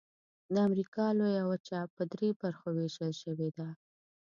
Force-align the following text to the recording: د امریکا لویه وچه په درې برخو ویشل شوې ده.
د 0.53 0.55
امریکا 0.67 1.05
لویه 1.19 1.43
وچه 1.51 1.79
په 1.95 2.03
درې 2.13 2.29
برخو 2.41 2.67
ویشل 2.77 3.11
شوې 3.21 3.49
ده. 3.57 3.67